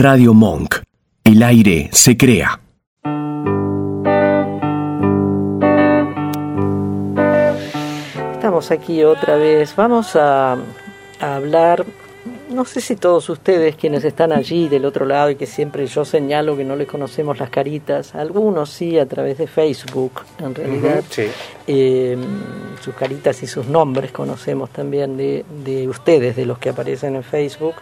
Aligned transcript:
Radio 0.00 0.32
Monk. 0.32 0.76
El 1.24 1.42
aire 1.42 1.88
se 1.90 2.16
crea. 2.16 2.60
Estamos 8.32 8.70
aquí 8.70 9.02
otra 9.02 9.34
vez. 9.34 9.74
Vamos 9.74 10.14
a, 10.14 10.56
hablar 11.18 11.84
no 12.58 12.64
sé 12.64 12.80
si 12.80 12.96
todos 12.96 13.30
ustedes 13.30 13.76
quienes 13.76 14.02
están 14.02 14.32
allí 14.32 14.68
del 14.68 14.84
otro 14.84 15.06
lado 15.06 15.30
y 15.30 15.36
que 15.36 15.46
siempre 15.46 15.86
yo 15.86 16.04
señalo 16.04 16.56
que 16.56 16.64
no 16.64 16.74
les 16.74 16.88
conocemos 16.88 17.38
las 17.38 17.50
caritas, 17.50 18.16
algunos 18.16 18.70
sí 18.70 18.98
a 18.98 19.06
través 19.06 19.38
de 19.38 19.46
Facebook, 19.46 20.22
en 20.40 20.56
realidad, 20.56 21.04
eh, 21.68 22.18
sus 22.80 22.96
caritas 22.96 23.44
y 23.44 23.46
sus 23.46 23.68
nombres 23.68 24.10
conocemos 24.10 24.70
también 24.70 25.16
de, 25.16 25.44
de, 25.64 25.86
ustedes, 25.86 26.34
de 26.34 26.46
los 26.46 26.58
que 26.58 26.70
aparecen 26.70 27.14
en 27.14 27.22
Facebook 27.22 27.76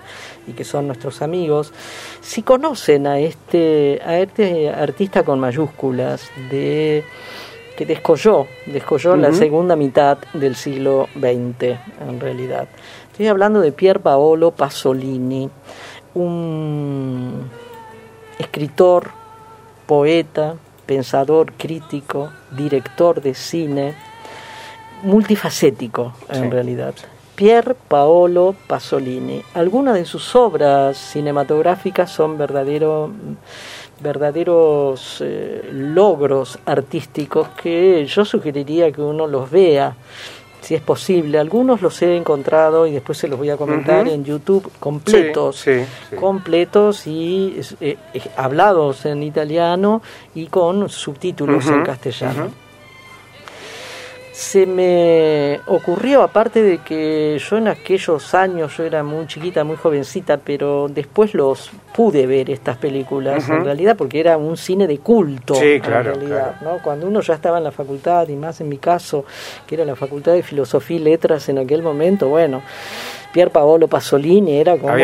y 0.46 0.52
que 0.52 0.64
son 0.64 0.88
nuestros 0.88 1.22
amigos. 1.22 1.72
Si 2.20 2.42
conocen 2.42 3.06
a 3.06 3.18
este, 3.18 4.02
a 4.04 4.18
este 4.18 4.68
artista 4.68 5.22
con 5.22 5.40
mayúsculas 5.40 6.28
de 6.50 7.02
que 7.76 7.86
descolló, 7.86 8.46
descolló 8.66 9.16
la 9.16 9.32
segunda 9.32 9.76
mitad 9.76 10.18
del 10.32 10.56
siglo 10.56 11.08
XX, 11.14 11.78
en 12.08 12.20
realidad. 12.20 12.68
Estoy 13.12 13.28
hablando 13.28 13.60
de 13.60 13.72
Pier 13.72 14.00
Paolo 14.00 14.50
Pasolini, 14.50 15.48
un 16.14 17.48
escritor, 18.38 19.10
poeta, 19.86 20.56
pensador 20.86 21.52
crítico, 21.52 22.30
director 22.50 23.20
de 23.20 23.34
cine, 23.34 23.94
multifacético 25.02 26.14
en 26.30 26.50
realidad. 26.50 26.94
Pier 27.34 27.74
Paolo 27.74 28.54
Pasolini. 28.66 29.42
Algunas 29.52 29.94
de 29.94 30.06
sus 30.06 30.34
obras 30.34 30.96
cinematográficas 30.96 32.10
son 32.10 32.38
verdadero, 32.38 33.10
verdaderos 34.00 35.18
eh, 35.20 35.68
logros 35.72 36.58
artísticos 36.66 37.48
que 37.50 38.06
yo 38.06 38.24
sugeriría 38.24 38.92
que 38.92 39.00
uno 39.00 39.26
los 39.26 39.50
vea 39.50 39.94
si 40.60 40.74
es 40.74 40.82
posible. 40.82 41.38
Algunos 41.38 41.80
los 41.80 42.02
he 42.02 42.16
encontrado 42.16 42.86
y 42.86 42.92
después 42.92 43.18
se 43.18 43.28
los 43.28 43.38
voy 43.38 43.50
a 43.50 43.56
comentar 43.56 44.08
en 44.08 44.24
YouTube 44.24 44.70
completos, 44.80 45.64
completos 46.18 47.06
y 47.06 47.60
eh, 47.80 47.96
eh, 48.12 48.20
hablados 48.36 49.06
en 49.06 49.22
italiano 49.22 50.02
y 50.34 50.46
con 50.46 50.88
subtítulos 50.88 51.66
en 51.68 51.84
castellano 51.84 52.65
se 54.36 54.66
me 54.66 55.60
ocurrió, 55.64 56.22
aparte 56.22 56.62
de 56.62 56.78
que 56.82 57.38
yo 57.38 57.56
en 57.56 57.68
aquellos 57.68 58.34
años, 58.34 58.76
yo 58.76 58.84
era 58.84 59.02
muy 59.02 59.26
chiquita, 59.26 59.64
muy 59.64 59.76
jovencita, 59.76 60.36
pero 60.36 60.88
después 60.90 61.32
los 61.32 61.70
pude 61.94 62.26
ver 62.26 62.50
estas 62.50 62.76
películas 62.76 63.48
en 63.48 63.64
realidad 63.64 63.96
porque 63.96 64.20
era 64.20 64.36
un 64.36 64.58
cine 64.58 64.86
de 64.86 64.98
culto 64.98 65.54
en 65.62 65.82
realidad, 65.82 66.60
¿no? 66.60 66.82
Cuando 66.84 67.06
uno 67.06 67.22
ya 67.22 67.32
estaba 67.32 67.56
en 67.56 67.64
la 67.64 67.70
facultad 67.72 68.28
y 68.28 68.36
más 68.36 68.60
en 68.60 68.68
mi 68.68 68.76
caso, 68.76 69.24
que 69.66 69.76
era 69.76 69.86
la 69.86 69.96
facultad 69.96 70.34
de 70.34 70.42
filosofía 70.42 70.98
y 70.98 71.00
letras 71.00 71.48
en 71.48 71.56
aquel 71.56 71.82
momento, 71.82 72.28
bueno, 72.28 72.60
Pier 73.32 73.50
Paolo 73.50 73.88
Pasolini 73.88 74.60
era 74.60 74.76
como 74.76 74.94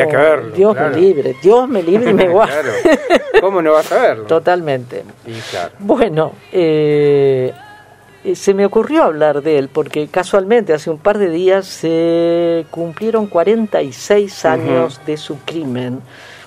Dios 0.54 0.76
me 0.76 0.90
libre, 0.90 1.36
Dios 1.42 1.66
me 1.70 1.82
libre 1.82 2.10
y 2.10 2.14
me 2.14 2.28
guarde. 2.28 2.70
¿Cómo 3.40 3.62
no 3.62 3.72
vas 3.72 3.90
a 3.92 3.98
verlo? 3.98 4.24
Totalmente. 4.24 5.04
Bueno, 5.78 6.32
eh, 6.52 7.50
eh, 7.54 7.71
se 8.34 8.54
me 8.54 8.64
ocurrió 8.64 9.02
hablar 9.02 9.42
de 9.42 9.58
él 9.58 9.68
porque 9.68 10.06
casualmente 10.08 10.72
hace 10.72 10.90
un 10.90 10.98
par 10.98 11.18
de 11.18 11.30
días 11.30 11.66
se 11.66 12.66
cumplieron 12.70 13.26
46 13.26 14.44
años 14.44 15.00
de 15.06 15.16
su 15.16 15.38
crimen. 15.38 16.00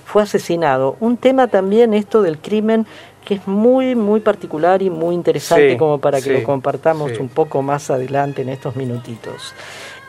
Fue 0.04 0.22
asesinado. 0.22 0.96
Un 1.00 1.16
tema 1.16 1.48
también 1.48 1.92
esto 1.92 2.22
del 2.22 2.38
crimen 2.38 2.86
que 3.26 3.34
es 3.34 3.46
muy, 3.48 3.96
muy 3.96 4.20
particular 4.20 4.82
y 4.82 4.88
muy 4.88 5.14
interesante 5.14 5.76
como 5.76 5.98
para 5.98 6.20
que 6.20 6.32
lo 6.32 6.44
compartamos 6.44 7.18
un 7.18 7.28
poco 7.28 7.60
más 7.60 7.90
adelante 7.90 8.42
en 8.42 8.48
estos 8.48 8.76
minutitos. 8.76 9.52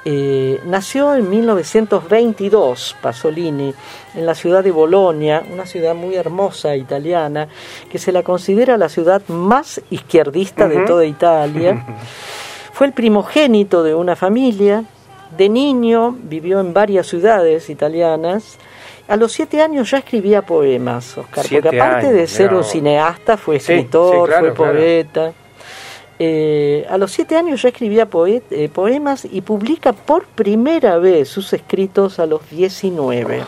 Eh, 0.09 0.61
nació 0.63 1.15
en 1.15 1.29
1922 1.29 2.95
Pasolini 3.01 3.73
en 4.15 4.25
la 4.25 4.35
ciudad 4.35 4.63
de 4.63 4.71
Bolonia, 4.71 5.43
una 5.51 5.65
ciudad 5.65 5.95
muy 5.95 6.15
hermosa 6.15 6.77
italiana, 6.77 7.49
que 7.91 7.99
se 7.99 8.13
la 8.13 8.23
considera 8.23 8.77
la 8.77 8.87
ciudad 8.87 9.21
más 9.27 9.81
izquierdista 9.89 10.69
de 10.69 10.85
toda 10.85 11.03
Italia. 11.03 11.85
Fue 12.71 12.87
el 12.87 12.93
primogénito 12.93 13.83
de 13.83 13.95
una 13.95 14.15
familia. 14.15 14.85
De 15.37 15.49
niño 15.49 16.15
vivió 16.17 16.61
en 16.61 16.73
varias 16.73 17.07
ciudades 17.07 17.69
italianas. 17.69 18.57
A 19.09 19.17
los 19.17 19.33
siete 19.33 19.61
años 19.61 19.91
ya 19.91 19.97
escribía 19.97 20.41
poemas, 20.41 21.17
Oscar, 21.17 21.45
porque 21.51 21.67
aparte 21.67 22.13
de 22.13 22.27
ser 22.27 22.53
un 22.53 22.63
cineasta, 22.63 23.35
fue 23.35 23.57
escritor, 23.57 24.31
fue 24.39 24.53
poeta. 24.53 25.33
Eh, 26.19 26.85
a 26.89 26.97
los 26.97 27.11
siete 27.11 27.35
años 27.35 27.61
ya 27.61 27.69
escribía 27.69 28.07
eh, 28.49 28.69
poemas 28.73 29.27
y 29.29 29.41
publica 29.41 29.93
por 29.93 30.25
primera 30.25 30.97
vez 30.97 31.29
sus 31.29 31.53
escritos 31.53 32.19
a 32.19 32.25
los 32.25 32.49
19. 32.49 33.43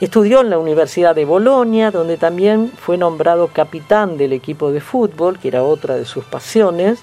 Estudió 0.00 0.40
en 0.40 0.50
la 0.50 0.58
Universidad 0.58 1.14
de 1.14 1.24
Bolonia, 1.24 1.90
donde 1.90 2.16
también 2.16 2.72
fue 2.76 2.96
nombrado 2.96 3.48
capitán 3.48 4.16
del 4.16 4.32
equipo 4.32 4.72
de 4.72 4.80
fútbol, 4.80 5.38
que 5.38 5.48
era 5.48 5.62
otra 5.62 5.94
de 5.94 6.06
sus 6.06 6.24
pasiones, 6.24 6.98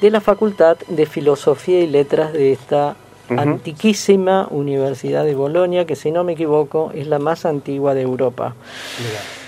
de 0.00 0.10
la 0.10 0.20
Facultad 0.20 0.76
de 0.86 1.06
Filosofía 1.06 1.80
y 1.80 1.88
Letras 1.88 2.32
de 2.32 2.52
esta 2.52 2.96
antiquísima 3.28 4.46
Universidad 4.50 5.24
de 5.24 5.34
Bolonia, 5.34 5.86
que 5.86 5.96
si 5.96 6.12
no 6.12 6.22
me 6.22 6.34
equivoco 6.34 6.92
es 6.94 7.06
la 7.06 7.18
más 7.18 7.44
antigua 7.44 7.94
de 7.94 8.02
Europa. 8.02 8.54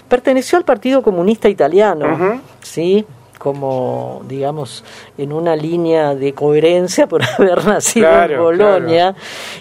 Perteneció 0.08 0.58
al 0.58 0.64
Partido 0.64 1.02
Comunista 1.02 1.48
Italiano, 1.48 2.40
¿sí? 2.62 3.04
Como, 3.38 4.22
digamos, 4.26 4.84
en 5.18 5.32
una 5.32 5.56
línea 5.56 6.14
de 6.14 6.32
coherencia 6.32 7.06
por 7.06 7.22
haber 7.38 7.64
nacido 7.64 8.22
en 8.22 8.38
Bolonia. 8.38 9.14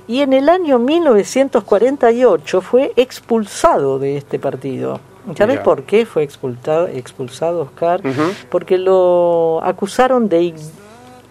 Y 0.07 0.21
en 0.21 0.33
el 0.33 0.49
año 0.49 0.79
1948 0.79 2.61
fue 2.61 2.93
expulsado 2.95 3.99
de 3.99 4.17
este 4.17 4.39
partido. 4.39 4.99
¿Sabes 5.35 5.59
por 5.61 5.83
qué 5.83 6.05
fue 6.05 6.23
expulsado, 6.23 6.87
expulsado 6.87 7.61
Oscar? 7.61 8.01
Porque 8.49 8.77
lo 8.77 9.59
acusaron 9.63 10.29
de 10.29 10.53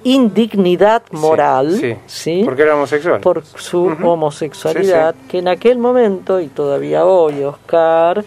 indignidad 0.05 1.03
moral, 1.13 2.01
sí, 2.07 2.43
porque 2.45 2.63
era 2.63 2.77
homosexual. 2.77 3.21
Por 3.21 3.45
su 3.45 3.87
homosexualidad, 4.03 5.15
que 5.29 5.39
en 5.39 5.49
aquel 5.49 5.79
momento 5.79 6.41
y 6.41 6.49
todavía 6.49 7.05
hoy, 7.05 7.43
Oscar, 7.43 8.25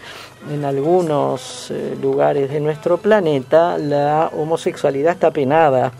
en 0.52 0.64
algunos 0.64 1.70
eh, 1.70 1.96
lugares 2.00 2.50
de 2.50 2.60
nuestro 2.60 2.98
planeta 2.98 3.76
la 3.78 4.30
homosexualidad 4.36 5.12
está 5.12 5.30
penada. 5.30 5.92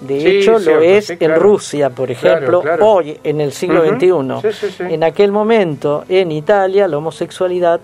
De 0.00 0.38
hecho, 0.38 0.58
lo 0.58 0.80
es 0.80 1.10
en 1.10 1.34
Rusia, 1.36 1.90
por 1.90 2.10
ejemplo, 2.10 2.62
hoy, 2.80 3.18
en 3.22 3.40
el 3.40 3.52
siglo 3.52 3.84
XXI. 3.86 4.84
en 4.92 5.04
aquel 5.04 5.32
momento, 5.32 6.04
en 6.08 6.32
Italia, 6.32 6.88
la 6.88 6.98
homosexualidad, 6.98 7.80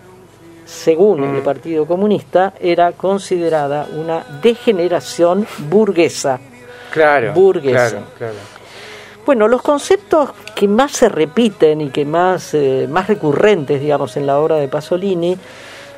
según 0.64 1.36
el 1.36 1.42
Partido 1.42 1.86
Comunista, 1.86 2.52
era 2.60 2.92
considerada 2.92 3.86
una 3.96 4.24
degeneración 4.42 5.46
burguesa. 5.70 6.40
Claro. 6.90 7.32
Burguesa. 7.32 8.00
Bueno, 9.26 9.48
los 9.48 9.62
conceptos 9.62 10.30
que 10.54 10.66
más 10.66 10.92
se 10.92 11.08
repiten 11.08 11.80
y 11.80 11.90
que 11.90 12.04
más, 12.04 12.54
eh, 12.54 12.86
más 12.90 13.06
recurrentes, 13.06 13.80
digamos, 13.80 14.16
en 14.16 14.26
la 14.26 14.38
obra 14.38 14.56
de 14.56 14.68
Pasolini, 14.68 15.36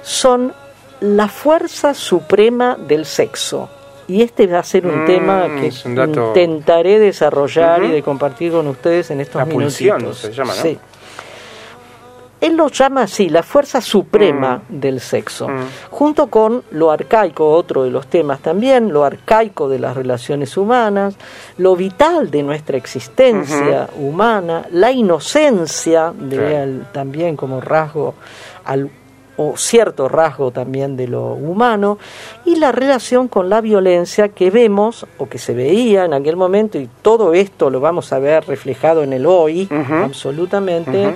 son 0.02 0.52
la 1.00 1.28
fuerza 1.28 1.94
suprema 1.94 2.76
del 2.76 3.06
sexo. 3.06 3.69
Y 4.08 4.22
este 4.22 4.47
va 4.47 4.58
a 4.58 4.64
ser 4.64 4.86
un 4.86 5.04
mm, 5.04 5.06
tema 5.06 5.48
que 5.60 5.72
intentaré 6.04 6.98
desarrollar 6.98 7.84
y 7.84 7.88
de 7.88 8.02
compartir 8.02 8.52
con 8.52 8.66
ustedes 8.66 9.10
en 9.10 9.20
estos 9.20 9.36
la 9.36 9.44
minutitos. 9.47 10.19
se 10.19 10.32
llama, 10.32 10.52
Sí. 10.52 10.78
Él 12.42 12.56
lo 12.56 12.66
llama 12.66 13.03
así, 13.03 13.28
la 13.28 13.44
fuerza 13.44 13.80
suprema 13.80 14.62
mm. 14.69 14.80
del 14.80 14.99
sexo, 14.99 15.46
mm. 15.46 15.61
junto 15.90 16.26
con 16.26 16.64
lo 16.72 16.90
arcaico, 16.90 17.49
otro 17.49 17.84
de 17.84 17.90
los 17.93 18.08
temas 18.08 18.40
también, 18.40 18.93
lo 18.93 19.05
arcaico 19.05 19.69
de 19.69 19.78
las 19.78 19.96
relaciones 19.96 20.56
humanas, 20.56 21.14
lo 21.58 21.76
vital 21.76 22.32
de 22.32 22.43
nuestra 22.43 22.76
existencia 22.76 23.88
humana, 23.96 24.67
la 24.72 24.90
inocencia 24.90 26.12
de 26.19 26.81
también 26.90 27.37
como 27.37 27.61
rasgo 27.61 28.14
al, 28.64 28.90
o 29.37 29.56
cierto 29.56 30.08
rasgo 30.08 30.50
también 30.50 30.96
de 30.96 31.06
lo 31.06 31.34
humano, 31.34 31.99
y 32.44 32.56
la 32.56 32.72
relación 32.72 33.28
con 33.28 33.50
la 33.50 33.61
violencia 33.61 34.31
que 34.31 34.50
vemos 34.50 35.06
o 35.17 35.28
que 35.28 35.38
se 35.38 35.55
veía 35.55 36.06
en 36.06 36.12
aquel 36.12 36.37
momento, 36.37 36.76
y 36.76 36.88
todo 37.02 37.34
esto 37.34 37.70
lo 37.70 37.78
vamos 37.78 38.12
a 38.12 38.19
ver 38.19 38.44
reflejado 38.49 39.05
en 39.05 39.12
el 39.12 39.26
hoy, 39.26 39.69
absolutamente, 39.70 41.14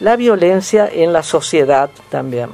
la 0.00 0.16
violencia 0.16 0.88
en 0.90 1.12
la 1.12 1.22
sociedad 1.22 1.90
también. 2.10 2.50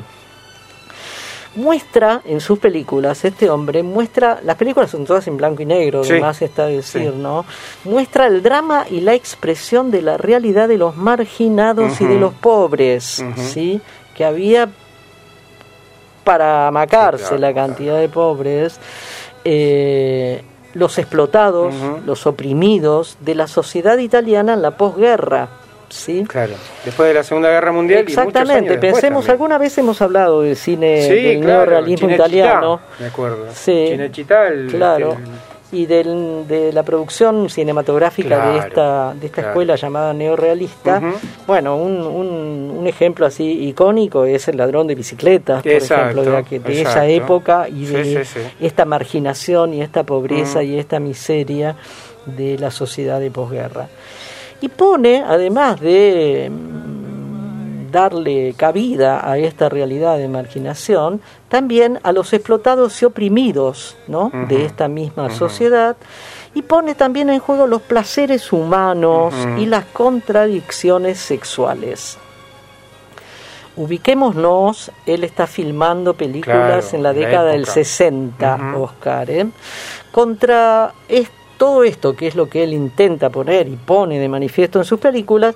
Muestra 1.54 2.22
en 2.24 2.40
sus 2.40 2.58
películas, 2.58 3.26
este 3.26 3.50
hombre 3.50 3.82
muestra, 3.82 4.40
las 4.42 4.56
películas 4.56 4.90
son 4.90 5.04
todas 5.04 5.26
en 5.26 5.36
blanco 5.36 5.60
y 5.60 5.66
negro, 5.66 6.00
además 6.00 6.40
está 6.40 6.64
decir, 6.66 7.12
¿no? 7.12 7.44
Muestra 7.84 8.26
el 8.26 8.42
drama 8.42 8.86
y 8.90 9.02
la 9.02 9.12
expresión 9.12 9.90
de 9.90 10.00
la 10.00 10.16
realidad 10.16 10.66
de 10.66 10.78
los 10.78 10.96
marginados 10.96 12.00
y 12.00 12.06
de 12.06 12.14
los 12.18 12.32
pobres, 12.32 13.22
¿sí? 13.36 13.82
que 14.14 14.24
había 14.24 14.70
para 16.24 16.68
amacarse 16.68 17.38
la 17.38 17.52
cantidad 17.52 17.98
de 17.98 18.08
pobres, 18.08 18.78
eh, 19.44 20.42
los 20.74 20.98
explotados, 20.98 21.74
los 22.06 22.26
oprimidos 22.26 23.18
de 23.20 23.34
la 23.34 23.46
sociedad 23.46 23.98
italiana 23.98 24.54
en 24.54 24.62
la 24.62 24.76
posguerra. 24.76 25.48
¿Sí? 25.92 26.24
Claro, 26.26 26.54
después 26.84 27.08
de 27.08 27.14
la 27.14 27.22
Segunda 27.22 27.50
Guerra 27.50 27.72
Mundial. 27.72 28.00
Exactamente, 28.00 28.78
pensemos, 28.78 29.28
alguna 29.28 29.58
vez 29.58 29.76
hemos 29.78 30.00
hablado 30.02 30.42
del 30.42 30.56
cine 30.56 31.08
del 31.08 31.40
neorrealismo 31.40 32.10
italiano. 32.10 32.80
me 32.98 33.06
acuerdo. 33.06 33.46
Sí, 33.52 33.96
claro 34.70 35.16
y 35.72 35.86
del, 35.86 36.46
de 36.46 36.70
la 36.72 36.82
producción 36.82 37.48
cinematográfica 37.48 38.52
de 38.52 38.58
esta, 38.58 39.14
de 39.14 39.26
esta 39.26 39.40
escuela 39.40 39.74
llamada 39.74 40.12
neorealista. 40.12 41.00
Bueno, 41.46 41.76
un, 41.76 42.02
un, 42.02 42.86
ejemplo 42.86 43.24
así 43.24 43.68
icónico 43.68 44.24
es 44.26 44.48
El 44.48 44.58
ladrón 44.58 44.86
de 44.86 44.94
bicicletas, 44.94 45.62
por 45.62 45.72
ejemplo, 45.72 46.22
de, 46.24 46.58
de 46.58 46.82
esa 46.82 47.06
época 47.06 47.68
y 47.68 47.86
de 47.86 48.26
esta 48.60 48.84
marginación 48.84 49.72
y 49.72 49.80
esta 49.80 50.04
pobreza 50.04 50.62
y 50.62 50.78
esta 50.78 51.00
miseria 51.00 51.74
de 52.26 52.58
la 52.58 52.70
sociedad 52.70 53.18
de 53.18 53.30
posguerra. 53.30 53.88
Y 54.62 54.68
pone, 54.68 55.22
además 55.26 55.80
de 55.80 56.50
darle 57.92 58.54
cabida 58.56 59.30
a 59.30 59.38
esta 59.38 59.68
realidad 59.68 60.16
de 60.16 60.26
marginación, 60.26 61.20
también 61.48 62.00
a 62.02 62.12
los 62.12 62.32
explotados 62.32 63.00
y 63.02 63.04
oprimidos 63.04 63.96
¿no? 64.08 64.32
de 64.48 64.64
esta 64.64 64.88
misma 64.88 65.30
sociedad 65.30 65.96
y 66.54 66.62
pone 66.62 66.94
también 66.94 67.30
en 67.30 67.38
juego 67.38 67.66
los 67.66 67.82
placeres 67.82 68.52
humanos 68.52 69.34
y 69.58 69.66
las 69.66 69.84
contradicciones 69.84 71.18
sexuales. 71.18 72.18
Ubiquémonos, 73.74 74.90
él 75.06 75.24
está 75.24 75.46
filmando 75.46 76.14
películas 76.14 76.92
en 76.92 77.02
la 77.02 77.12
década 77.12 77.52
del 77.52 77.66
60, 77.66 78.74
Oscar, 78.76 79.30
¿eh? 79.30 79.46
contra 80.10 80.92
todo 81.62 81.84
esto, 81.84 82.16
que 82.16 82.26
es 82.26 82.34
lo 82.34 82.48
que 82.48 82.64
él 82.64 82.72
intenta 82.72 83.30
poner 83.30 83.68
y 83.68 83.76
pone 83.76 84.18
de 84.18 84.28
manifiesto 84.28 84.80
en 84.80 84.84
sus 84.84 84.98
películas, 84.98 85.54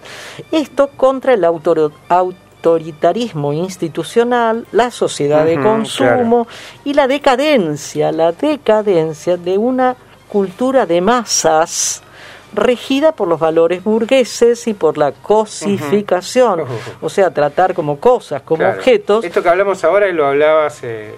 esto 0.53 0.89
contra 0.97 1.35
el 1.35 1.45
autoritarismo 1.45 3.53
institucional, 3.53 4.69
la 4.71 4.93
sociedad 4.93 5.45
de 5.45 5.61
consumo 5.61 6.47
y 6.85 6.95
la 6.95 7.09
decadencia, 7.09 8.13
la 8.13 8.31
decadencia 8.31 9.37
de 9.37 9.59
una 9.59 9.97
cultura 10.29 10.87
de 10.87 11.01
masas 11.01 12.05
regida 12.53 13.11
por 13.11 13.27
los 13.27 13.41
valores 13.41 13.83
burgueses 13.83 14.69
y 14.69 14.75
por 14.75 14.99
la 14.99 15.11
cosificación, 15.11 16.63
o 17.01 17.09
sea, 17.09 17.35
tratar 17.35 17.75
como 17.75 17.99
cosas, 17.99 18.43
como 18.43 18.65
objetos. 18.65 19.25
Esto 19.25 19.43
que 19.43 19.49
hablamos 19.49 19.83
ahora 19.83 20.09
y 20.09 20.13
lo 20.13 20.25
hablaba 20.25 20.67
hace 20.67 21.17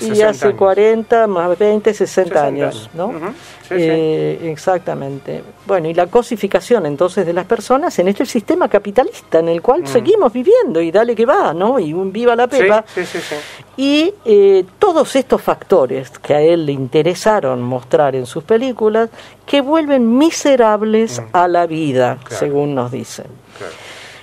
y 0.00 0.22
hace 0.22 0.54
40, 0.54 1.26
más 1.26 1.58
20, 1.58 1.92
60, 1.92 2.44
años, 2.44 2.90
¿no? 2.94 3.12
Eh, 3.70 4.50
exactamente. 4.50 5.42
Bueno, 5.66 5.88
y 5.88 5.94
la 5.94 6.06
cosificación 6.06 6.86
entonces 6.86 7.26
de 7.26 7.32
las 7.32 7.46
personas 7.46 7.98
en 7.98 8.08
este 8.08 8.24
sistema 8.26 8.68
capitalista 8.68 9.40
en 9.40 9.48
el 9.48 9.60
cual 9.60 9.82
mm. 9.82 9.86
seguimos 9.86 10.32
viviendo 10.32 10.80
y 10.80 10.90
dale 10.90 11.14
que 11.14 11.26
va, 11.26 11.52
¿no? 11.52 11.78
Y 11.78 11.92
un 11.92 12.12
viva 12.12 12.36
la 12.36 12.46
pepa. 12.46 12.84
y 13.76 14.14
eh, 14.24 14.64
todos 14.78 15.16
estos 15.16 15.42
factores 15.42 16.10
que 16.18 16.34
a 16.34 16.40
él 16.40 16.66
le 16.66 16.72
interesaron 16.72 17.62
mostrar 17.62 18.14
en 18.14 18.26
sus 18.26 18.44
películas, 18.44 19.10
que 19.44 19.60
vuelven 19.60 20.16
miserables 20.16 21.20
mm. 21.20 21.24
a 21.32 21.48
la 21.48 21.66
vida, 21.66 22.18
según 22.28 22.74
nos 22.74 22.92
dicen. 22.92 23.26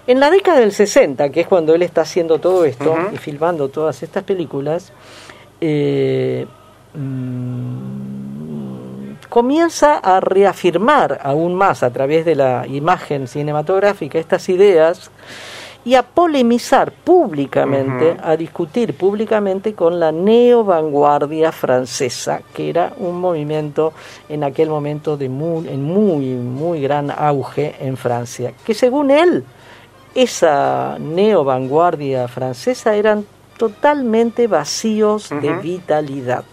En 0.06 0.20
la 0.20 0.30
década 0.30 0.60
del 0.60 0.74
60, 0.74 1.30
que 1.30 1.42
es 1.42 1.48
cuando 1.48 1.74
él 1.74 1.82
está 1.82 2.02
haciendo 2.02 2.40
todo 2.40 2.66
esto 2.66 2.94
y 3.14 3.18
filmando 3.18 3.70
todas 3.70 4.04
estas 4.04 4.24
películas, 4.24 4.92
eh, 5.62 6.46
mm, 6.94 8.04
comienza 9.30 10.00
a 10.00 10.20
reafirmar 10.20 11.22
aún 11.24 11.56
más 11.56 11.84
a 11.84 11.94
través 11.94 12.26
de 12.26 12.36
la 12.36 12.68
imagen 12.68 13.30
cinematográfica 13.30 14.20
estas 14.20 14.50
ideas 14.50 15.10
y 15.86 15.96
a 15.96 16.04
polemizar 16.04 16.92
públicamente, 16.92 18.18
a 18.22 18.36
discutir 18.36 18.96
públicamente 18.96 19.74
con 19.74 20.00
la 20.00 20.12
neo-vanguardia 20.12 21.54
francesa, 21.54 22.42
que 22.54 22.70
era 22.70 22.94
un 22.98 23.20
movimiento 23.20 23.94
en 24.28 24.44
aquel 24.44 24.70
momento 24.70 25.16
de 25.16 25.30
muy, 25.30 25.68
en 25.68 25.82
muy, 25.82 26.26
muy 26.36 26.82
gran 26.82 27.10
auge 27.10 27.76
en 27.80 27.96
Francia, 27.98 28.54
que 28.66 28.74
según 28.74 29.12
él, 29.12 29.44
esa 30.16 30.98
neo-vanguardia 31.00 32.28
francesa 32.28 32.96
eran 32.96 33.26
totalmente 33.58 34.48
vacíos 34.48 35.30
de 35.30 35.54
vitalidad. 35.54 36.46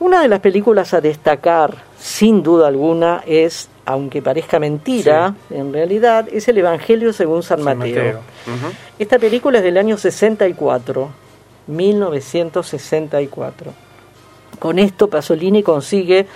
Una 0.00 0.22
de 0.22 0.28
las 0.28 0.40
películas 0.40 0.94
a 0.94 1.00
destacar, 1.00 1.74
sin 1.98 2.42
duda 2.42 2.68
alguna, 2.68 3.22
es, 3.26 3.68
aunque 3.84 4.22
parezca 4.22 4.60
mentira, 4.60 5.34
en 5.50 5.72
realidad, 5.72 6.28
es 6.30 6.46
el 6.48 6.58
Evangelio 6.58 7.12
según 7.12 7.42
San, 7.42 7.62
Mateo. 7.62 8.20
Esta 8.98 9.18
película 9.18 9.58
es 9.58 9.64
del 9.64 9.76
año 9.76 9.98
64, 9.98 11.08
1964. 11.66 13.72
Con 14.58 14.78
esto 14.78 15.08
Pasolini 15.08 15.62
consigue 15.62 16.26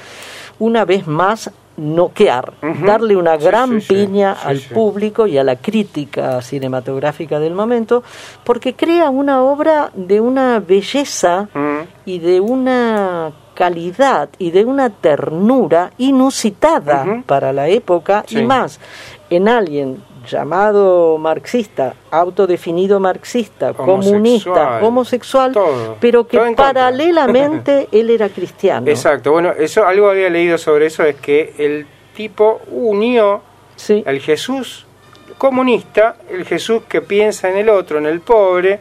una 0.59 0.85
vez 0.85 1.07
más 1.07 1.51
noquear, 1.77 2.53
darle 2.85 3.17
una 3.17 3.37
gran 3.37 3.81
piña 3.81 4.33
al 4.33 4.61
público 4.61 5.27
y 5.27 5.39
a 5.39 5.45
la 5.45 5.57
crítica 5.57 6.41
cinematográfica 6.43 7.39
del 7.39 7.55
momento, 7.55 8.03
porque 8.45 8.75
crea 8.75 9.11
una 9.11 9.43
obra 9.43 9.91
de 9.95 10.21
una 10.21 10.61
belleza 10.61 11.49
y 12.05 12.19
de 12.19 12.41
una 12.41 13.33
calidad 13.55 14.29
y 14.39 14.51
de 14.51 14.65
una 14.65 14.91
ternura 14.91 15.93
inusitada 15.99 17.23
para 17.27 17.53
la 17.53 17.69
época 17.69 18.25
y 18.29 18.43
más 18.43 18.81
en 19.31 19.49
alguien 19.49 20.03
llamado 20.25 21.19
marxista, 21.19 21.95
autodefinido 22.11 23.01
marxista, 23.01 23.73
comunista, 23.75 24.81
homosexual, 24.83 25.53
pero 26.01 26.27
que 26.27 26.39
paralelamente 26.57 27.89
él 27.93 28.11
era 28.11 28.29
cristiano. 28.29 28.87
Exacto, 28.89 29.33
bueno, 29.33 29.53
eso 29.53 29.87
algo 29.87 30.11
había 30.11 30.29
leído 30.29 30.59
sobre 30.59 30.87
eso, 30.87 31.05
es 31.05 31.17
que 31.17 31.55
el 31.59 31.87
tipo 32.15 32.61
unió 32.71 33.43
al 34.05 34.21
Jesús 34.21 34.87
comunista, 35.39 36.17
el 36.31 36.45
Jesús 36.45 36.83
que 36.89 37.01
piensa 37.01 37.51
en 37.51 37.57
el 37.57 37.69
otro, 37.69 37.99
en 37.99 38.07
el 38.07 38.21
pobre, 38.21 38.79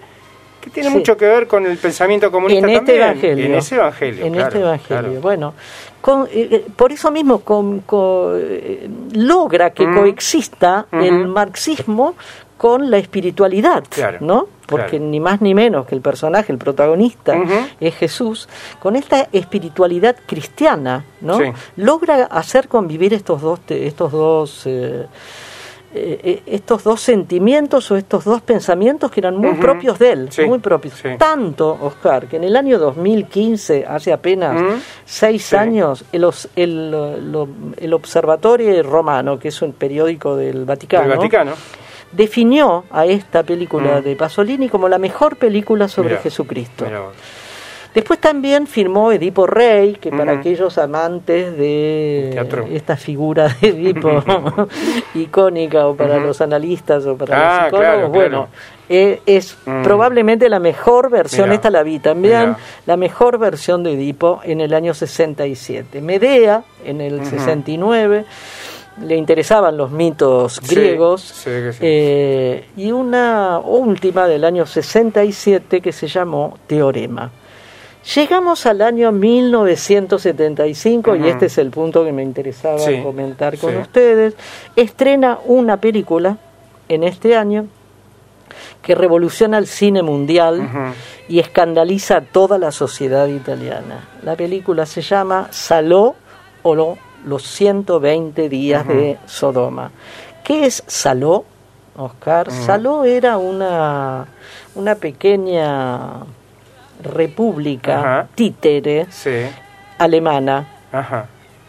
que 0.61 0.69
tiene 0.69 0.89
mucho 0.91 1.17
que 1.17 1.25
ver 1.25 1.47
con 1.47 1.65
el 1.65 1.77
pensamiento 1.77 2.31
comunista 2.31 2.67
en 2.67 2.73
este 2.77 2.95
Evangelio, 2.95 3.45
en 3.45 3.55
ese 3.55 3.75
evangelio. 3.75 4.25
En 4.25 4.35
este 4.35 4.59
evangelio. 4.59 5.19
Bueno, 5.19 5.53
eh, 6.31 6.47
eh, 6.51 6.65
por 6.75 6.91
eso 6.91 7.11
mismo 7.11 7.39
con, 7.39 7.83
eh, 8.37 8.89
logra 9.13 9.71
que 9.71 9.87
mm. 9.87 9.95
coexista 9.95 10.85
el 10.91 11.27
marxismo 11.27 12.15
con 12.61 12.91
la 12.91 12.99
espiritualidad, 12.99 13.83
¿no? 14.19 14.47
Porque 14.67 14.99
ni 14.99 15.19
más 15.19 15.41
ni 15.41 15.55
menos 15.55 15.87
que 15.87 15.95
el 15.95 16.01
personaje, 16.01 16.51
el 16.51 16.59
protagonista, 16.59 17.35
es 17.79 17.95
Jesús, 17.95 18.47
con 18.79 18.95
esta 18.95 19.27
espiritualidad 19.31 20.15
cristiana, 20.27 21.03
¿no? 21.21 21.39
Logra 21.75 22.25
hacer 22.25 22.67
convivir 22.67 23.15
estos 23.15 23.41
dos, 23.41 23.61
estos 23.67 24.11
dos 24.11 24.61
eh, 24.67 25.07
eh, 25.93 26.43
estos 26.45 26.83
dos 26.83 27.01
sentimientos 27.01 27.91
o 27.91 27.97
estos 27.97 28.23
dos 28.23 28.41
pensamientos 28.41 29.11
que 29.11 29.19
eran 29.19 29.35
muy 29.35 29.55
propios 29.55 29.99
de 29.99 30.11
él, 30.11 30.29
muy 30.47 30.59
propios. 30.59 31.01
Tanto, 31.17 31.77
Oscar, 31.81 32.27
que 32.27 32.37
en 32.37 32.45
el 32.45 32.55
año 32.55 32.79
2015, 32.79 33.85
hace 33.85 34.13
apenas 34.13 34.79
seis 35.05 35.53
años, 35.53 36.05
el, 36.11 36.29
el, 36.55 37.93
Observatorio 37.93 38.81
Romano, 38.83 39.37
que 39.37 39.49
es 39.49 39.61
un 39.61 39.73
periódico 39.73 40.35
del 40.35 40.65
Vaticano, 40.65 41.53
definió 42.11 42.85
a 42.91 43.05
esta 43.05 43.43
película 43.43 44.01
de 44.01 44.15
Pasolini 44.15 44.69
como 44.69 44.87
la 44.89 44.97
mejor 44.97 45.37
película 45.37 45.87
sobre 45.87 46.17
Jesucristo. 46.17 46.85
Después 47.93 48.19
también 48.19 48.67
firmó 48.67 49.11
Edipo 49.11 49.45
Rey, 49.45 49.95
que 49.95 50.11
para 50.11 50.33
aquellos 50.33 50.77
amantes 50.77 51.57
de 51.57 52.39
esta 52.71 52.95
figura 52.95 53.53
de 53.59 53.67
Edipo 53.67 54.23
icónica, 55.13 55.87
o 55.87 55.95
para 55.95 56.17
los 56.17 56.39
analistas 56.39 57.05
o 57.05 57.17
para 57.17 57.37
los 57.37 57.45
ah, 57.45 57.65
psicólogos, 57.65 58.09
bueno, 58.11 58.47
eh, 58.87 59.21
es 59.25 59.57
mm. 59.65 59.83
probablemente 59.83 60.47
la 60.47 60.59
mejor 60.59 61.09
versión, 61.09 61.51
esta 61.51 61.69
la 61.69 61.83
vi 61.83 61.99
también, 61.99 62.55
la 62.85 62.95
mejor 62.95 63.37
versión 63.37 63.83
de 63.83 63.93
Edipo 63.93 64.39
en 64.43 64.61
el 64.61 64.73
año 64.73 64.93
67. 64.93 65.99
Medea 66.01 66.63
en 66.85 67.01
el 67.01 67.25
69 67.25 68.25
le 69.01 69.15
interesaban 69.15 69.75
los 69.77 69.91
mitos 69.91 70.61
griegos 70.61 71.45
eh, 71.45 72.67
y 72.77 72.91
una 72.91 73.59
última 73.59 74.27
del 74.27 74.43
año 74.43 74.65
67 74.65 75.81
que 75.81 75.91
se 75.91 76.07
llamó 76.07 76.57
Teorema. 76.67 77.31
Llegamos 78.15 78.65
al 78.65 78.81
año 78.81 79.11
1975 79.11 81.15
y 81.17 81.27
este 81.27 81.45
es 81.45 81.57
el 81.59 81.69
punto 81.69 82.03
que 82.03 82.11
me 82.11 82.23
interesaba 82.23 82.79
comentar 83.03 83.59
con 83.59 83.77
ustedes. 83.77 84.33
Estrena 84.75 85.37
una 85.45 85.77
película 85.77 86.37
en 86.89 87.03
este 87.03 87.37
año 87.37 87.67
que 88.81 88.95
revoluciona 88.95 89.59
el 89.59 89.67
cine 89.67 90.01
mundial 90.01 90.95
y 91.27 91.39
escandaliza 91.39 92.17
a 92.17 92.21
toda 92.21 92.57
la 92.57 92.71
sociedad 92.71 93.27
italiana. 93.27 94.09
La 94.23 94.35
película 94.35 94.87
se 94.87 95.01
llama 95.01 95.49
Saló 95.51 96.15
o 96.63 96.97
los 97.23 97.43
120 97.43 98.49
días 98.49 98.87
de 98.87 99.19
Sodoma. 99.27 99.91
¿Qué 100.43 100.65
es 100.65 100.83
Saló, 100.87 101.45
Oscar? 101.95 102.51
Saló 102.51 103.05
era 103.05 103.37
una, 103.37 104.25
una 104.73 104.95
pequeña 104.95 106.25
república 107.03 108.27
títere 108.35 109.07
alemana 109.97 110.65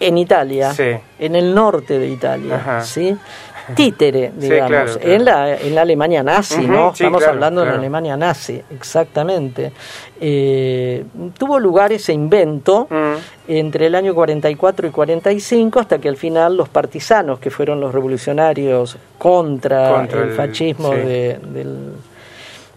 en 0.01 0.19
Italia, 0.19 0.73
en 1.19 1.37
el 1.37 1.55
norte 1.55 1.99
de 1.99 2.09
Italia, 2.09 2.83
¿sí? 2.83 3.17
títere, 3.77 4.33
digamos, 4.37 4.99
En, 5.01 5.25
la, 5.25 5.57
en 5.57 5.75
la 5.75 5.83
Alemania 5.83 6.23
nazi, 6.23 6.67
¿no? 6.67 6.91
Estamos 6.91 7.23
hablando 7.23 7.61
de 7.61 7.69
la 7.69 7.75
Alemania 7.75 8.17
nazi, 8.17 8.61
exactamente. 8.71 9.73
Eh, 10.21 11.05
tuvo 11.39 11.59
lugar 11.61 11.93
ese 11.93 12.13
invento 12.13 12.89
mm. 12.91 13.15
entre 13.49 13.87
el 13.87 13.95
año 13.95 14.15
44 14.15 14.89
y 14.89 14.91
45 14.91 15.81
hasta 15.81 15.99
que 15.99 16.09
al 16.09 16.17
final 16.17 16.57
los 16.57 16.69
partisanos, 16.69 17.39
que 17.39 17.51
fueron 17.51 17.81
los 17.81 17.93
revolucionarios 17.93 18.97
contra, 19.19 20.03
el, 20.03 20.33
fascismo 20.33 20.91
del 20.91 21.93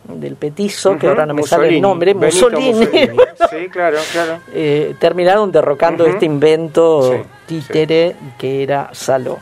del 0.08 0.36
petizo, 0.36 0.98
que 0.98 1.08
ahora 1.08 1.26
no 1.26 1.34
me 1.34 1.44
sale 1.44 1.70
el 1.70 1.82
nombre, 1.82 2.14
Mussolini, 2.14 2.88
eh, 4.54 4.96
terminaron 5.00 5.52
derrocando 5.52 6.06
este 6.06 6.26
invento 6.26 7.26
títere 7.46 8.16
que 8.38 8.64
era 8.64 8.90
Saló. 8.94 9.40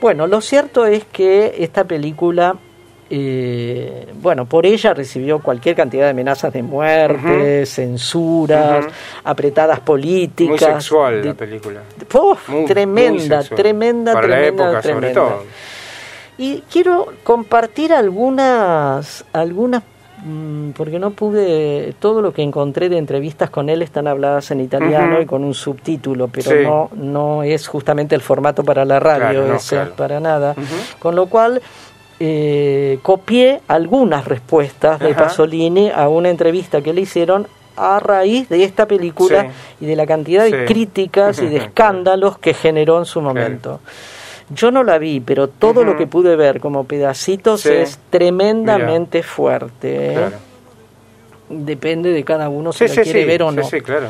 Bueno, 0.00 0.26
lo 0.26 0.40
cierto 0.40 0.86
es 0.86 1.04
que 1.04 1.56
esta 1.58 1.84
película, 1.84 2.56
eh, 3.10 4.06
bueno, 4.20 4.46
por 4.46 4.64
ella 4.64 4.94
recibió 4.94 5.40
cualquier 5.40 5.74
cantidad 5.74 6.04
de 6.04 6.10
amenazas 6.10 6.52
de 6.52 6.62
muerte, 6.62 7.66
censuras, 7.66 8.86
apretadas 9.24 9.80
políticas. 9.80 10.48
Muy 10.48 10.58
sexual 10.58 11.26
la 11.26 11.34
película. 11.34 11.80
tremenda, 12.66 13.42
tremenda, 13.42 14.20
tremenda, 14.20 14.80
tremenda. 14.80 15.36
Y 16.38 16.62
quiero 16.70 17.08
compartir 17.24 17.92
algunas, 17.92 19.24
algunas 19.32 19.82
porque 20.76 20.98
no 20.98 21.10
pude, 21.10 21.94
todo 21.98 22.22
lo 22.22 22.32
que 22.32 22.42
encontré 22.42 22.88
de 22.88 22.98
entrevistas 22.98 23.50
con 23.50 23.68
él 23.68 23.82
están 23.82 24.06
habladas 24.06 24.50
en 24.50 24.60
italiano 24.60 25.20
y 25.20 25.26
con 25.26 25.44
un 25.44 25.54
subtítulo, 25.54 26.28
pero 26.28 26.62
no, 26.62 26.90
no 26.94 27.42
es 27.42 27.68
justamente 27.68 28.14
el 28.14 28.20
formato 28.20 28.64
para 28.64 28.84
la 28.84 29.00
radio, 29.00 29.58
para 29.96 30.20
nada. 30.20 30.54
Con 30.98 31.14
lo 31.14 31.26
cual 31.26 31.62
eh, 32.20 32.98
copié 33.02 33.60
algunas 33.68 34.24
respuestas 34.24 34.98
de 34.98 35.14
Pasolini 35.14 35.90
a 35.90 36.08
una 36.08 36.30
entrevista 36.30 36.82
que 36.82 36.92
le 36.92 37.02
hicieron 37.02 37.46
a 37.76 38.00
raíz 38.00 38.48
de 38.48 38.64
esta 38.64 38.86
película 38.86 39.50
y 39.80 39.86
de 39.86 39.94
la 39.94 40.04
cantidad 40.06 40.44
de 40.44 40.64
críticas 40.64 41.40
y 41.40 41.46
de 41.46 41.58
escándalos 41.58 42.38
que 42.38 42.54
generó 42.54 42.98
en 42.98 43.04
su 43.04 43.20
momento. 43.20 43.80
Yo 44.50 44.70
no 44.70 44.82
la 44.82 44.98
vi, 44.98 45.20
pero 45.20 45.48
todo 45.48 45.84
lo 45.84 45.96
que 45.96 46.06
pude 46.06 46.36
ver 46.36 46.60
como 46.60 46.84
pedacitos 46.84 47.66
es 47.66 47.98
tremendamente 48.10 49.22
fuerte. 49.22 50.14
¿eh? 50.14 50.30
Depende 51.50 52.10
de 52.10 52.24
cada 52.24 52.48
uno 52.48 52.72
si 52.72 52.88
la 52.88 53.02
quiere 53.02 53.24
ver 53.24 53.42
o 53.42 53.52
no. 53.52 53.62
Claro. 53.68 54.08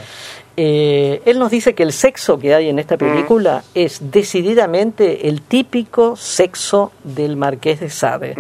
Eh, 0.60 1.22
él 1.24 1.38
nos 1.38 1.52
dice 1.52 1.72
que 1.74 1.84
el 1.84 1.92
sexo 1.92 2.36
que 2.40 2.52
hay 2.52 2.68
en 2.68 2.80
esta 2.80 2.96
película 2.96 3.62
es 3.74 4.10
decididamente 4.10 5.28
el 5.28 5.40
típico 5.42 6.16
sexo 6.16 6.90
del 7.04 7.36
Marqués 7.36 7.78
de 7.78 7.90
Sade. 7.90 8.34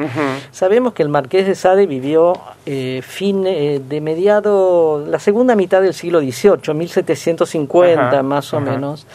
Sabemos 0.50 0.94
que 0.94 1.04
el 1.04 1.10
Marqués 1.10 1.46
de 1.46 1.54
Sade 1.54 1.86
vivió 1.86 2.32
eh, 2.66 3.02
fin 3.06 3.44
de 3.44 4.00
mediado, 4.02 5.04
la 5.06 5.20
segunda 5.20 5.54
mitad 5.54 5.80
del 5.80 5.94
siglo 5.94 6.18
XVIII, 6.18 6.74
1750 6.74 8.22
más 8.24 8.52
o 8.52 8.60
menos, 8.60 9.06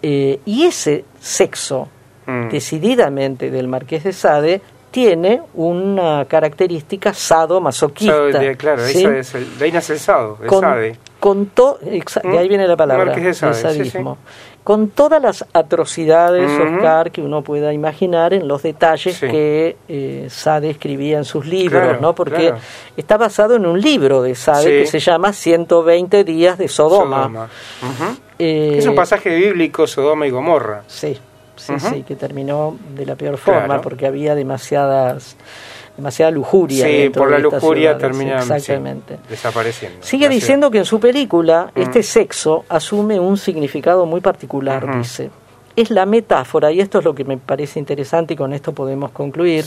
y 0.00 0.62
ese 0.64 1.04
sexo 1.20 1.88
Mm. 2.26 2.48
decididamente 2.48 3.50
del 3.50 3.68
Marqués 3.68 4.04
de 4.04 4.12
Sade 4.12 4.60
tiene 4.90 5.42
una 5.54 6.24
característica 6.24 7.12
sado-masoquista. 7.12 8.56
claro, 8.56 8.84
eso 8.84 9.10
es 9.10 9.34
el, 9.34 9.58
de 9.58 9.64
ahí 9.66 9.72
nace 9.72 9.92
el 9.92 9.98
sado, 9.98 10.38
el 10.42 10.48
Sade. 10.48 10.96
Con 11.20 11.50
de 11.54 12.38
ahí 12.38 12.48
viene 12.48 12.66
la 12.66 12.76
palabra, 12.76 13.12
el 13.12 13.34
sadismo. 13.34 14.18
Con 14.64 14.88
todas 14.88 15.22
las 15.22 15.44
atrocidades, 15.52 16.50
Oscar, 16.60 17.10
que 17.10 17.20
uno 17.22 17.42
pueda 17.42 17.72
imaginar 17.72 18.32
en 18.32 18.48
los 18.48 18.62
detalles 18.62 19.20
que 19.20 19.76
eh, 19.86 20.26
Sade 20.30 20.70
escribía 20.70 21.18
en 21.18 21.24
sus 21.24 21.46
libros, 21.46 22.00
¿no? 22.00 22.14
Porque 22.14 22.54
está 22.96 23.16
basado 23.16 23.56
en 23.56 23.66
un 23.66 23.80
libro 23.80 24.22
de 24.22 24.34
Sade 24.34 24.80
que 24.80 24.86
se 24.86 24.98
llama 24.98 25.32
120 25.32 26.24
días 26.24 26.58
de 26.58 26.68
Sodoma. 26.68 27.48
Eh, 28.38 28.76
es 28.78 28.86
un 28.86 28.94
pasaje 28.94 29.34
bíblico, 29.34 29.86
Sodoma 29.86 30.26
y 30.26 30.30
Gomorra. 30.30 30.84
Sí 30.86 31.18
sí, 31.56 31.74
sí, 31.78 32.02
que 32.02 32.16
terminó 32.16 32.76
de 32.94 33.06
la 33.06 33.16
peor 33.16 33.38
forma 33.38 33.80
porque 33.80 34.06
había 34.06 34.34
demasiadas 34.34 35.36
demasiada 35.96 36.30
lujuria. 36.30 36.86
Sí, 36.86 37.10
por 37.10 37.30
la 37.30 37.38
lujuria 37.38 37.96
termina 37.96 38.44
desapareciendo. 39.28 39.98
Sigue 40.02 40.28
diciendo 40.28 40.70
que 40.70 40.78
en 40.78 40.84
su 40.84 41.00
película 41.00 41.72
este 41.74 42.02
sexo 42.02 42.64
asume 42.68 43.18
un 43.18 43.36
significado 43.36 44.06
muy 44.06 44.20
particular, 44.20 44.98
dice. 44.98 45.30
Es 45.74 45.90
la 45.90 46.06
metáfora, 46.06 46.72
y 46.72 46.80
esto 46.80 47.00
es 47.00 47.04
lo 47.04 47.14
que 47.14 47.24
me 47.24 47.36
parece 47.36 47.78
interesante 47.78 48.32
y 48.32 48.36
con 48.36 48.54
esto 48.54 48.72
podemos 48.72 49.10
concluir, 49.10 49.64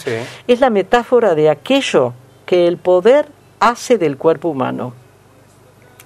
es 0.47 0.59
la 0.59 0.69
metáfora 0.69 1.35
de 1.35 1.49
aquello 1.49 2.13
que 2.45 2.67
el 2.67 2.77
poder 2.77 3.27
hace 3.59 3.97
del 3.97 4.17
cuerpo 4.17 4.49
humano. 4.49 4.93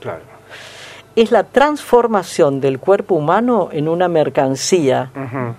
Claro 0.02 0.33
es 1.16 1.32
la 1.32 1.44
transformación 1.44 2.60
del 2.60 2.80
cuerpo 2.80 3.16
humano 3.16 3.70
en 3.72 3.88
una 3.88 4.08
mercancía, 4.08 5.12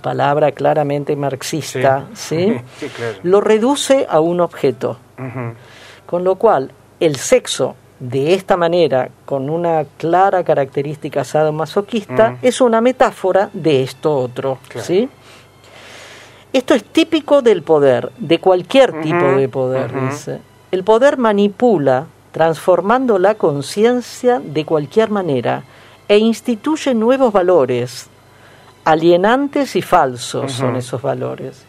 palabra 0.02 0.52
claramente 0.52 1.14
marxista, 1.14 2.06
¿sí? 2.14 2.56
lo 3.22 3.40
reduce 3.40 4.06
a 4.08 4.20
un 4.20 4.40
objeto. 4.40 4.98
Con 6.06 6.24
lo 6.24 6.34
cual, 6.36 6.72
el 7.00 7.16
sexo 7.16 7.76
de 8.00 8.34
esta 8.34 8.56
manera, 8.56 9.10
con 9.24 9.48
una 9.48 9.84
clara 9.96 10.42
característica 10.42 11.24
sadomasoquista, 11.24 12.38
es 12.42 12.60
una 12.60 12.80
metáfora 12.80 13.48
de 13.52 13.82
esto 13.82 14.16
otro. 14.16 14.58
¿sí? 14.80 15.08
Esto 16.52 16.74
es 16.74 16.84
típico 16.84 17.42
del 17.42 17.62
poder, 17.62 18.10
de 18.18 18.40
cualquier 18.40 19.00
tipo 19.00 19.24
de 19.36 19.48
poder, 19.48 20.08
dice. 20.08 20.40
El 20.72 20.82
poder 20.82 21.16
manipula 21.16 22.06
transformando 22.34 23.20
la 23.20 23.36
conciencia 23.36 24.40
de 24.44 24.64
cualquier 24.64 25.08
manera 25.08 25.62
e 26.08 26.18
instituye 26.18 26.92
nuevos 26.92 27.32
valores, 27.32 28.08
alienantes 28.84 29.76
y 29.76 29.82
falsos 29.82 30.50
son 30.50 30.74
esos 30.74 31.00
valores. 31.00 31.64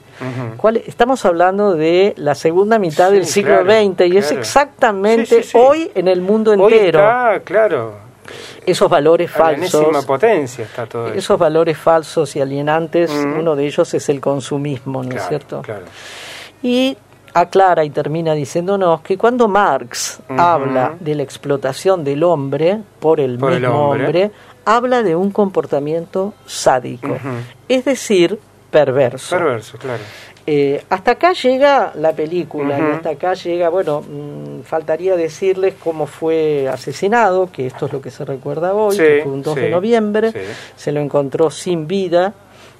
Estamos 0.87 1.23
hablando 1.23 1.75
de 1.75 2.15
la 2.17 2.33
segunda 2.33 2.79
mitad 2.79 3.11
del 3.11 3.27
siglo 3.27 3.61
XX 3.61 4.07
y 4.07 4.17
es 4.17 4.31
exactamente 4.31 5.45
hoy 5.53 5.91
en 5.93 6.07
el 6.07 6.21
mundo 6.21 6.51
entero. 6.51 6.99
claro. 7.43 8.05
Esos 8.65 8.89
valores 8.89 9.29
falsos. 9.29 10.03
potencia 10.07 10.65
está 10.65 10.87
todo 10.87 11.09
Esos 11.09 11.37
valores 11.37 11.77
falsos 11.77 12.35
y 12.35 12.41
alienantes, 12.41 13.11
uno 13.11 13.55
de 13.55 13.67
ellos 13.67 13.93
es 13.93 14.09
el 14.09 14.19
consumismo, 14.19 15.03
¿no 15.03 15.15
es 15.15 15.27
cierto? 15.27 15.61
Claro. 15.61 15.85
Y 16.63 16.97
aclara 17.35 17.83
y 17.83 17.89
termina 17.89 18.33
diciéndonos 18.33 19.01
que 19.01 19.17
cuando 19.17 19.49
Marx 19.49 20.21
habla 20.29 20.95
de 21.01 21.15
la 21.15 21.23
explotación 21.23 22.05
del 22.05 22.23
hombre 22.23 22.79
por 22.99 23.19
el 23.19 23.37
mismo 23.37 23.89
hombre. 23.89 24.31
habla 24.63 25.03
de 25.03 25.17
un 25.17 25.31
comportamiento 25.31 26.33
sádico, 26.45 27.17
es 27.67 27.83
decir, 27.83 28.39
perverso. 28.71 29.37
Perverso, 29.37 29.77
claro. 29.77 30.01
Eh, 30.47 30.83
hasta 30.89 31.11
acá 31.11 31.33
llega 31.33 31.91
la 31.95 32.13
película 32.13 32.79
y 32.79 32.93
hasta 32.93 33.09
acá 33.09 33.33
llega, 33.33 33.67
bueno, 33.67 34.01
mm, 34.01 34.61
faltaría 34.61 35.17
decirles 35.17 35.73
cómo 35.83 36.07
fue 36.07 36.69
asesinado, 36.69 37.51
que 37.51 37.67
esto 37.67 37.87
es 37.87 37.93
lo 37.93 38.01
que 38.01 38.11
se 38.11 38.23
recuerda 38.23 38.73
hoy, 38.73 38.95
que 38.95 39.21
fue 39.23 39.31
un 39.31 39.41
2 39.41 39.55
de 39.55 39.69
noviembre, 39.71 40.33
se 40.75 40.91
lo 40.93 41.01
encontró 41.01 41.49
sin 41.49 41.85
vida 41.85 42.33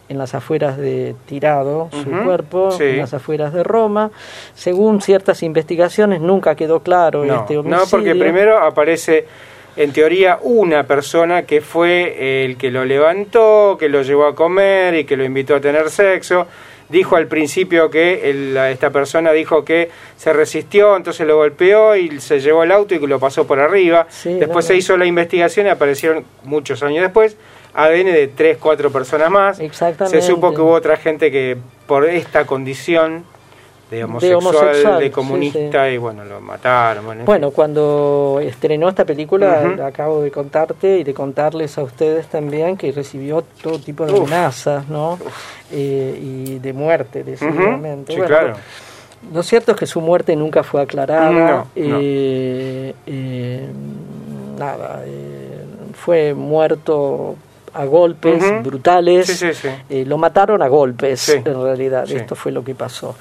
en 0.08 0.18
las 0.18 0.36
afueras 0.36 0.78
de 0.78 1.16
Tirado, 1.26 1.90
su 1.92 2.10
cuerpo, 2.24 2.70
en 2.80 2.98
las 2.98 3.14
afueras 3.14 3.54
de 3.54 3.64
Roma. 3.64 4.12
Según 4.54 5.02
ciertas 5.02 5.42
investigaciones, 5.44 6.22
nunca 6.22 6.56
quedó 6.56 6.82
claro 6.82 7.24
este 7.24 7.58
homicidio. 7.58 7.64
No, 7.64 7.90
porque 7.90 8.16
primero 8.16 8.60
aparece, 8.60 9.26
en 9.76 9.92
teoría, 9.94 10.40
una 10.42 10.84
persona 10.84 11.44
que 11.44 11.62
fue 11.62 12.46
el 12.46 12.58
que 12.58 12.70
lo 12.70 12.86
levantó, 12.86 13.78
que 13.80 13.90
lo 13.90 14.04
llevó 14.04 14.28
a 14.28 14.36
comer 14.36 14.96
y 14.96 15.06
que 15.06 15.18
lo 15.18 15.24
invitó 15.24 15.56
a 15.56 15.62
tener 15.62 15.90
sexo. 15.90 16.46
Dijo 16.88 17.16
al 17.16 17.26
principio 17.26 17.90
que 17.90 18.54
esta 18.72 18.92
persona 18.92 19.32
dijo 19.32 19.66
que 19.66 19.90
se 20.18 20.32
resistió, 20.34 20.96
entonces 20.96 21.26
lo 21.26 21.36
golpeó 21.38 21.96
y 21.96 22.20
se 22.20 22.40
llevó 22.40 22.64
el 22.64 22.72
auto 22.72 22.94
y 22.94 23.00
lo 23.00 23.20
pasó 23.20 23.48
por 23.48 23.60
arriba. 23.60 24.06
después 24.24 24.66
se 24.66 24.76
hizo 24.76 24.96
la 24.96 25.08
investigación 25.08 25.66
y 25.66 25.70
aparecieron 25.70 26.24
muchos 26.44 26.84
años 26.84 27.02
después 27.02 27.38
ADN 27.76 28.06
de 28.06 28.28
tres, 28.28 28.58
cuatro 28.58 28.90
personas 28.92 29.30
más. 29.30 29.60
Exactamente. 29.60 30.22
Se 30.22 30.28
supo 30.28 30.54
que 30.54 30.62
hubo 30.62 30.72
otra 30.72 30.96
gente 30.96 31.32
que 31.32 31.58
por 31.88 32.06
esta 32.06 32.46
condición 32.46 33.26
de 33.92 34.04
homosexual, 34.04 35.00
de, 35.00 35.12
comunista 35.12 35.90
y 35.90 35.98
bueno, 35.98 36.26
lo 36.26 36.42
mataron. 36.42 37.24
Bueno, 37.26 37.52
cuando 37.52 38.40
estrenó 38.42 38.90
esta 38.90 39.06
película, 39.06 39.76
acabo 39.86 40.22
de 40.22 40.32
contarte 40.32 41.00
y 41.00 41.04
de 41.04 41.14
contarles 41.14 41.78
a 41.78 41.84
ustedes 41.84 42.28
también 42.28 42.78
que 42.78 42.92
recibió 42.92 43.44
todo 43.62 43.78
tipo 43.78 44.06
de 44.06 44.18
amenazas, 44.18 44.88
¿no? 44.88 45.20
Eh, 45.72 46.20
y 46.20 46.60
de 46.60 46.74
muerte, 46.74 47.24
decididamente. 47.24 48.16
claro. 48.16 48.56
Lo 49.34 49.42
cierto 49.42 49.72
es 49.72 49.78
que 49.78 49.88
su 49.88 50.02
muerte 50.02 50.36
nunca 50.36 50.62
fue 50.62 50.82
aclarada. 50.82 51.66
Eh, 51.76 52.94
eh, 53.08 53.68
nada, 54.58 55.04
fue 55.94 56.36
muerto 56.36 57.36
a 57.76 57.86
golpes 57.86 58.64
brutales. 58.64 59.44
lo 59.90 60.18
mataron 60.18 60.62
a 60.62 60.68
golpes, 60.68 61.30
en 61.30 61.62
realidad. 61.62 62.10
Esto 62.10 62.36
fue 62.36 62.52
lo 62.52 62.64
que 62.64 62.76
pasó. 62.76 63.16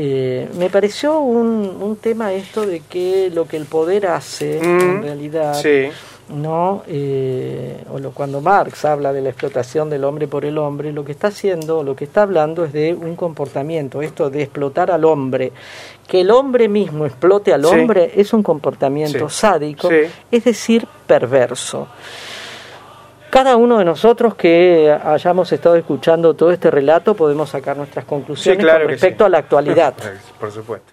Eh, 0.00 0.48
me 0.56 0.70
pareció 0.70 1.18
un, 1.18 1.76
un, 1.80 1.96
tema 1.96 2.32
esto 2.32 2.64
de 2.64 2.80
que 2.88 3.30
lo 3.34 3.48
que 3.48 3.56
el 3.56 3.64
poder 3.64 4.06
hace, 4.06 4.58
en 4.58 5.02
realidad, 5.02 5.60
no 6.28 6.84
eh, 6.86 7.82
o 7.90 7.98
lo, 7.98 8.12
cuando 8.12 8.40
Marx 8.40 8.84
habla 8.84 9.12
de 9.12 9.22
la 9.22 9.30
explotación 9.30 9.90
del 9.90 10.04
hombre 10.04 10.28
por 10.28 10.44
el 10.44 10.56
hombre, 10.58 10.92
lo 10.92 11.04
que 11.04 11.10
está 11.10 11.28
haciendo, 11.28 11.82
lo 11.82 11.96
que 11.96 12.04
está 12.04 12.22
hablando 12.22 12.64
es 12.64 12.72
de 12.72 12.94
un 12.94 13.16
comportamiento, 13.16 14.00
esto 14.00 14.30
de 14.30 14.42
explotar 14.42 14.92
al 14.92 15.04
hombre, 15.04 15.50
que 16.06 16.20
el 16.20 16.30
hombre 16.30 16.68
mismo 16.68 17.04
explote 17.04 17.52
al 17.52 17.64
hombre 17.64 18.12
es 18.14 18.32
un 18.32 18.44
comportamiento 18.44 19.28
sádico, 19.28 19.90
es 20.30 20.44
decir, 20.44 20.86
perverso. 21.08 21.88
Cada 23.30 23.56
uno 23.56 23.78
de 23.78 23.84
nosotros 23.84 24.34
que 24.34 24.90
hayamos 25.04 25.52
estado 25.52 25.76
escuchando 25.76 26.34
todo 26.34 26.50
este 26.50 26.70
relato 26.70 27.14
podemos 27.14 27.50
sacar 27.50 27.76
nuestras 27.76 28.04
conclusiones 28.04 28.64
con 28.64 28.88
respecto 28.88 29.24
a 29.24 29.28
la 29.28 29.38
actualidad. 29.38 29.94
Por 30.40 30.50
supuesto. 30.50 30.92